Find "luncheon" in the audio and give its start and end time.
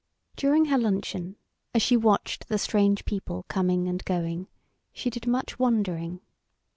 0.79-1.35